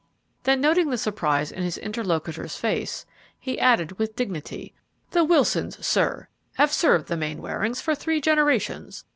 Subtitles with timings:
[0.45, 3.05] Then, noting the surprise in his interlocutor's face,
[3.39, 4.73] he added, with dignity,
[5.11, 9.05] "The Wilsons, sir, have served the Mainwarings for three generations.